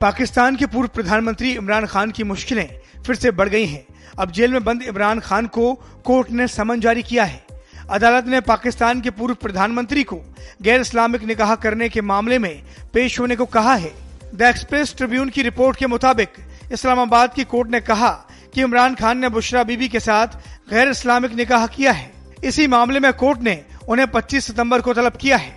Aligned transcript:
पाकिस्तान 0.00 0.56
के 0.56 0.66
पूर्व 0.66 0.88
प्रधानमंत्री 0.88 1.50
इमरान 1.52 1.86
खान 1.86 2.10
की 2.10 2.24
मुश्किलें 2.24 2.68
फिर 3.06 3.16
से 3.16 3.30
बढ़ 3.30 3.48
गई 3.48 3.64
हैं। 3.66 3.86
अब 4.18 4.30
जेल 4.30 4.52
में 4.52 4.64
बंद 4.64 4.82
इमरान 4.82 5.20
खान 5.20 5.46
को 5.46 5.72
कोर्ट 6.04 6.30
ने 6.30 6.46
समन 6.48 6.80
जारी 6.80 7.02
किया 7.02 7.24
है। 7.24 7.46
अदालत 7.90 8.26
ने 8.26 8.40
पाकिस्तान 8.40 9.00
के 9.00 9.10
पूर्व 9.10 9.34
प्रधानमंत्री 9.34 10.02
को 10.02 10.20
गैर 10.62 10.80
इस्लामिक 10.80 11.22
निकाह 11.22 11.54
करने 11.54 11.88
के 11.88 12.00
मामले 12.00 12.38
में 12.38 12.62
पेश 12.94 13.18
होने 13.20 13.36
को 13.36 13.46
कहा 13.46 13.74
है। 13.74 13.92
द 14.34 14.42
एक्सप्रेस 14.42 14.94
ट्रिब्यून 14.96 15.28
की 15.28 15.42
रिपोर्ट 15.42 15.76
के 15.76 15.86
मुताबिक 15.86 16.28
इस्लामाबाद 16.72 17.34
की 17.34 17.44
कोर्ट 17.44 17.70
ने 17.70 17.80
कहा 17.80 18.10
कि 18.54 18.62
इमरान 18.62 18.94
खान 18.94 19.18
ने 19.18 19.28
बुशरा 19.28 19.62
बीबी 19.62 19.88
के 19.88 20.00
साथ 20.00 20.26
गैर 20.70 20.88
इस्लामिक 20.88 21.34
निकाह 21.34 21.66
किया 21.66 21.92
है। 21.92 22.10
इसी 22.44 22.66
मामले 22.66 23.00
में 23.00 23.12
कोर्ट 23.12 23.42
ने 23.42 23.62
उन्हें 23.88 24.10
25 24.10 24.46
सितंबर 24.46 24.80
को 24.80 24.94
तलब 24.94 25.12
किया 25.12 25.36
है। 25.36 25.56